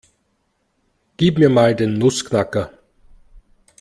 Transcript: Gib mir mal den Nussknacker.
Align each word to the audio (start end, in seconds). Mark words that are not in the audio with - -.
Gib 1.17 1.37
mir 1.37 1.49
mal 1.51 1.75
den 1.75 1.99
Nussknacker. 1.99 2.71